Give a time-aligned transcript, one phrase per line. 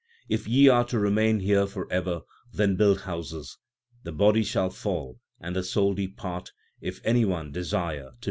[0.27, 3.59] If ye are to remain here for ever, then build houses.
[4.01, 8.09] The body shall fall and the soul depart, if any one desire to know the
[8.09, 8.19] truth.